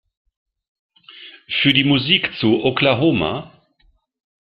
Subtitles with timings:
[1.61, 3.51] Für die Musik zu "Oklahoma!